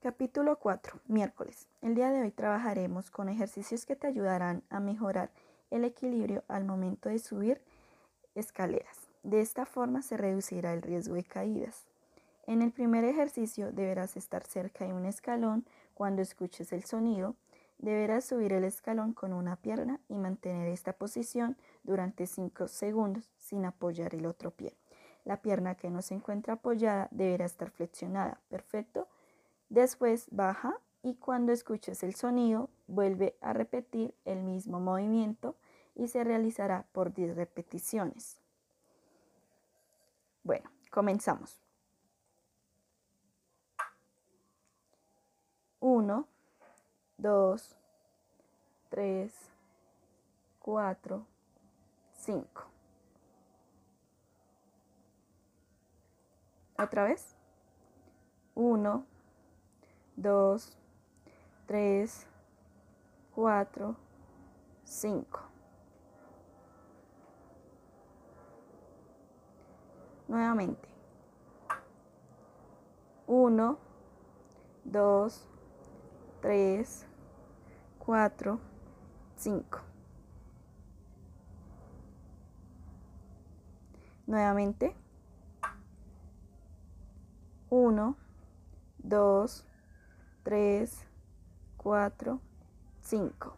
[0.00, 1.00] Capítulo 4.
[1.08, 1.66] Miércoles.
[1.82, 5.32] El día de hoy trabajaremos con ejercicios que te ayudarán a mejorar
[5.72, 7.60] el equilibrio al momento de subir
[8.36, 9.08] escaleras.
[9.24, 11.88] De esta forma se reducirá el riesgo de caídas.
[12.46, 17.34] En el primer ejercicio deberás estar cerca de un escalón cuando escuches el sonido.
[17.78, 23.64] Deberás subir el escalón con una pierna y mantener esta posición durante 5 segundos sin
[23.64, 24.76] apoyar el otro pie.
[25.24, 28.40] La pierna que no se encuentra apoyada deberá estar flexionada.
[28.48, 29.08] Perfecto.
[29.68, 35.56] Después baja y cuando escuches el sonido vuelve a repetir el mismo movimiento
[35.94, 38.40] y se realizará por 10 repeticiones.
[40.42, 41.60] Bueno, comenzamos.
[45.80, 46.26] 1,
[47.18, 47.76] 2,
[48.88, 49.32] 3,
[50.60, 51.26] 4,
[52.12, 52.64] 5.
[56.78, 57.36] Otra vez.
[58.54, 59.06] 1,
[60.20, 60.76] 2,
[61.68, 62.26] 3,
[63.36, 63.96] 4,
[64.84, 65.40] 5.
[70.26, 70.88] Nuevamente.
[73.28, 73.78] 1,
[74.84, 75.30] 2,
[76.42, 76.84] 3,
[77.98, 78.60] 4,
[79.36, 79.80] 5.
[84.26, 84.96] Nuevamente.
[87.70, 88.16] 1,
[88.98, 89.67] 2,
[90.48, 90.88] 3,
[91.76, 92.40] 4,
[93.02, 93.52] 5.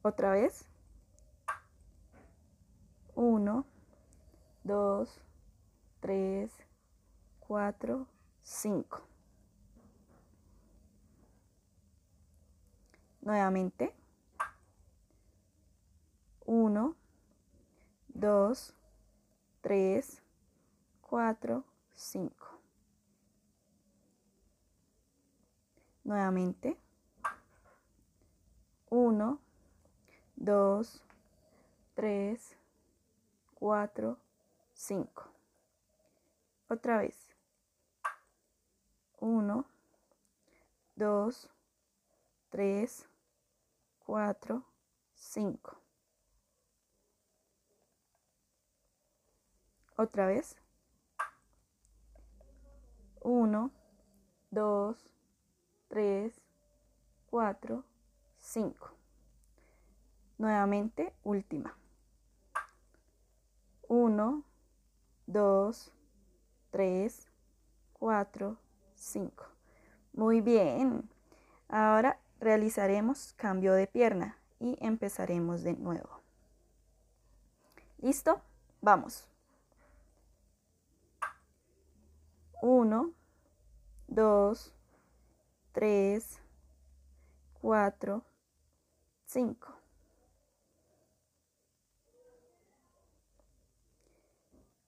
[0.00, 0.66] Otra vez.
[3.14, 3.66] 1,
[4.64, 5.06] 2,
[6.00, 6.50] 3,
[7.40, 8.06] 4,
[8.42, 9.02] 5.
[13.20, 13.94] Nuevamente.
[16.46, 16.96] 1,
[18.14, 18.74] 2,
[19.60, 20.02] 3,
[21.02, 21.75] 4, 5.
[26.04, 26.78] Nuevamente.
[28.90, 29.40] 1,
[30.36, 31.02] 2,
[31.94, 32.38] 3,
[33.54, 34.18] 4,
[34.74, 35.24] 5.
[36.68, 37.34] Otra vez.
[39.20, 39.64] 1,
[40.96, 41.50] 2,
[42.50, 43.08] 3,
[44.04, 44.64] 4,
[45.14, 45.72] 5.
[49.96, 50.56] Otra vez.
[53.26, 53.72] 1,
[54.52, 54.96] 2,
[55.88, 56.40] 3,
[57.28, 57.84] 4,
[58.38, 58.90] 5.
[60.38, 61.76] Nuevamente, última.
[63.88, 64.44] 1,
[65.26, 65.92] 2,
[66.70, 67.28] 3,
[67.94, 68.58] 4,
[68.94, 69.44] 5.
[70.12, 71.10] Muy bien.
[71.68, 76.20] Ahora realizaremos cambio de pierna y empezaremos de nuevo.
[77.98, 78.40] ¿Listo?
[78.80, 79.28] Vamos.
[82.62, 83.12] 1,
[84.08, 84.54] 2,
[85.72, 86.20] 3,
[87.60, 88.22] 4,
[89.26, 89.68] 5.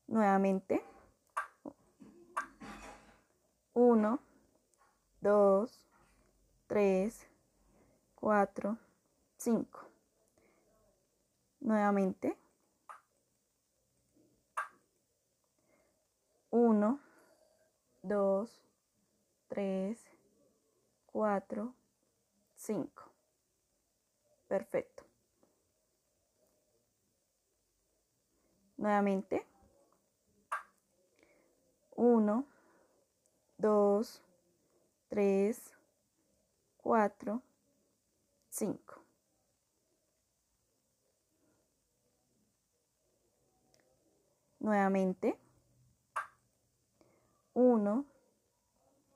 [0.06, 0.84] Nuevamente.
[3.74, 4.18] 1,
[5.20, 5.68] 2,
[6.66, 7.12] 3,
[8.14, 8.76] 4,
[9.36, 9.80] 5.
[11.60, 12.36] Nuevamente.
[16.50, 17.07] 1,
[18.08, 18.48] 2,
[19.48, 19.96] 3,
[21.12, 21.74] 4,
[22.56, 23.04] 5.
[24.46, 25.04] Perfecto.
[28.76, 29.46] Nuevamente.
[31.96, 32.46] 1,
[33.58, 34.22] 2,
[35.08, 35.56] 3,
[36.78, 37.42] 4,
[38.50, 38.94] 5.
[44.60, 45.47] Nuevamente.
[47.60, 48.04] 1,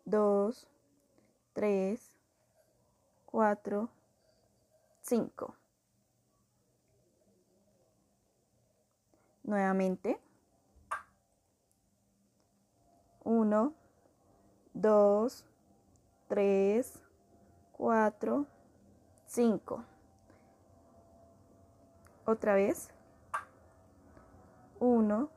[0.04, 0.66] 2,
[1.52, 1.96] 3,
[3.26, 3.88] 4,
[5.00, 5.54] 5.
[9.44, 10.20] Nuevamente.
[13.22, 13.74] 1,
[14.74, 15.44] 2,
[16.26, 16.84] 3,
[17.70, 18.46] 4,
[19.28, 19.84] 5.
[22.24, 22.90] Otra vez.
[24.80, 25.30] 1,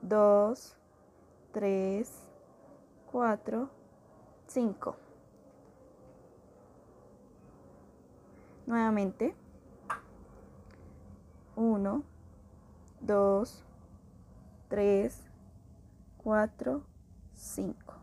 [0.00, 0.78] 2, 3,
[3.10, 3.70] 4,
[4.46, 4.94] 5.
[8.66, 9.34] Nuevamente.
[11.56, 12.04] 1,
[13.00, 13.64] 2,
[14.68, 15.10] 3,
[16.18, 16.82] 4,
[17.34, 17.94] 5.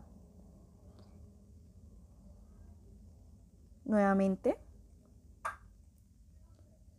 [3.84, 4.58] Nuevamente.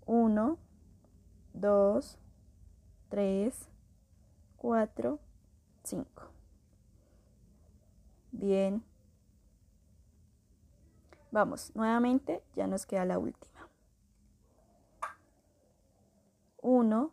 [0.05, 0.57] 1,
[1.53, 2.17] 2,
[3.09, 3.51] 3,
[4.55, 5.19] 4,
[5.83, 6.36] 5.
[8.31, 8.83] Bien.
[11.31, 13.69] Vamos, nuevamente ya nos queda la última.
[16.61, 17.11] 1,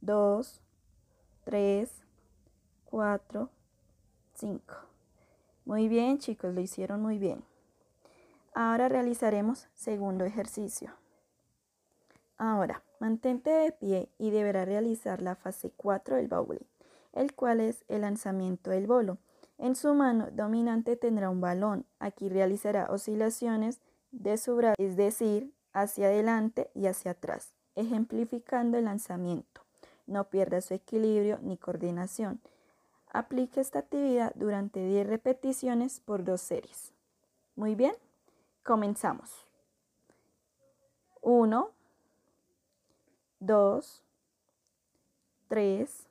[0.00, 0.62] 2,
[1.44, 2.04] 3,
[2.84, 3.50] 4,
[4.34, 4.74] 5.
[5.64, 7.44] Muy bien chicos, lo hicieron muy bien.
[8.54, 10.90] Ahora realizaremos segundo ejercicio.
[12.38, 16.66] Ahora, mantente de pie y deberá realizar la fase 4 del bowling,
[17.12, 19.18] el cual es el lanzamiento del bolo.
[19.58, 21.84] En su mano dominante tendrá un balón.
[21.98, 23.80] Aquí realizará oscilaciones
[24.12, 29.62] de su brazo, es decir, hacia adelante y hacia atrás, ejemplificando el lanzamiento.
[30.06, 32.40] No pierda su equilibrio ni coordinación.
[33.12, 36.92] Aplique esta actividad durante 10 repeticiones por dos series.
[37.56, 37.94] Muy bien,
[38.62, 39.44] comenzamos.
[41.20, 41.70] 1,
[43.40, 44.02] 2,
[45.48, 46.06] 3,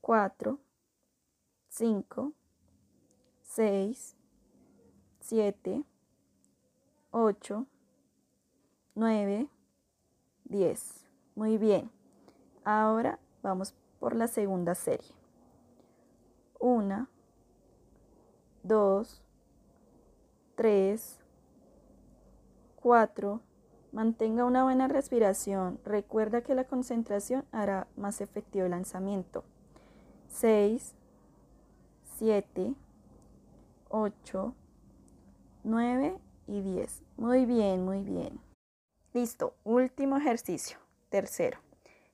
[0.00, 0.58] 4,
[1.76, 2.32] 5,
[3.42, 4.16] 6,
[5.18, 5.84] 7,
[7.10, 7.66] 8,
[8.94, 9.48] 9,
[10.44, 11.06] 10.
[11.34, 11.90] Muy bien.
[12.62, 15.16] Ahora vamos por la segunda serie.
[16.60, 17.08] 1,
[18.62, 19.22] 2,
[20.54, 21.18] 3,
[22.76, 23.40] 4.
[23.90, 25.80] Mantenga una buena respiración.
[25.84, 29.42] Recuerda que la concentración hará más efectivo el lanzamiento.
[30.28, 30.94] 6,
[32.18, 32.74] 7,
[33.88, 34.54] 8,
[35.64, 37.02] 9 y 10.
[37.16, 38.38] Muy bien, muy bien.
[39.12, 40.78] Listo, último ejercicio.
[41.08, 41.58] Tercero.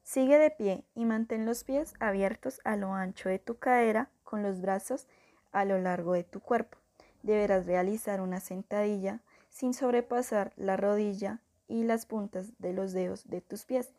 [0.02, 4.42] Sigue de pie y mantén los pies abiertos a lo ancho de tu cadera con
[4.42, 5.06] los brazos
[5.52, 6.78] a lo largo de tu cuerpo.
[7.22, 9.20] Deberás realizar una sentadilla
[9.50, 13.90] sin sobrepasar la rodilla y las puntas de los dedos de tus pies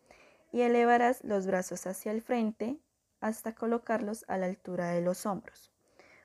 [0.51, 2.79] y elevarás los brazos hacia el frente
[3.19, 5.71] hasta colocarlos a la altura de los hombros.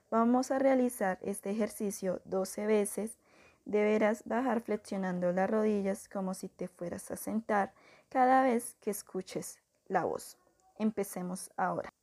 [0.09, 3.17] Vamos a realizar este ejercicio 12 veces.
[3.65, 7.73] Deberás bajar flexionando las rodillas como si te fueras a sentar
[8.07, 10.37] cada vez que escuches la voz.
[10.79, 11.93] Empecemos ahora.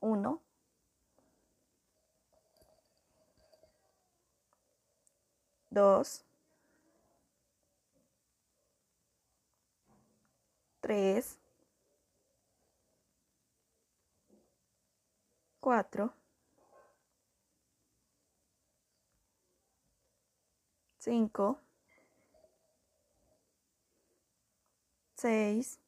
[0.00, 0.42] 1.
[5.70, 6.24] 2.
[10.80, 11.38] 3.
[15.60, 16.21] 4.
[21.04, 21.56] 5,
[25.16, 25.78] 6,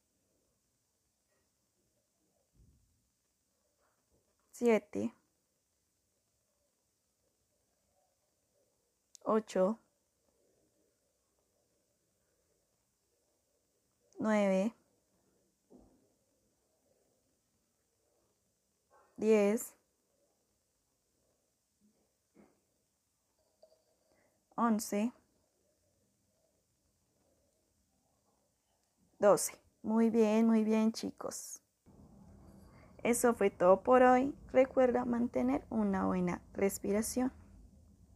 [4.52, 5.12] 7,
[9.24, 9.78] 8,
[14.18, 14.72] 9,
[19.18, 19.74] 10,
[24.56, 25.12] 11,
[29.18, 29.58] 12.
[29.82, 31.60] Muy bien, muy bien chicos.
[33.02, 34.34] Eso fue todo por hoy.
[34.52, 37.32] Recuerda mantener una buena respiración.